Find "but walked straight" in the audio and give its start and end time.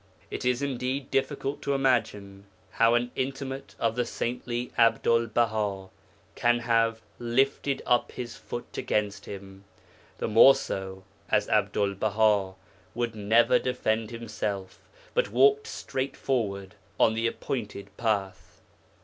15.13-16.17